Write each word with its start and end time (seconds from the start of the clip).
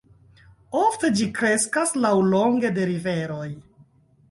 Ofte 0.79 1.11
ĝi 1.19 1.27
kreskas 1.41 1.93
laŭlonge 2.07 2.73
de 2.81 2.89
riveroj. 2.95 3.49